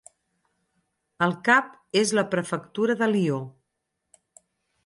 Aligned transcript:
El 1.25 1.35
cap 1.49 1.69
és 2.03 2.13
la 2.21 2.25
prefectura 2.33 2.99
de 3.03 3.11
Lió. 3.15 3.39